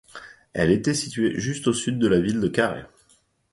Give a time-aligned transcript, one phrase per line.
[0.53, 2.87] Elle était située juste au sud de la ville de Carhaix.